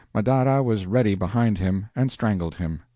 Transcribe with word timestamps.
Madara 0.15 0.63
was 0.63 0.87
ready 0.87 1.13
behind 1.13 1.59
him, 1.59 1.85
and 1.95 2.11
strangled 2.11 2.55
him. 2.55 2.81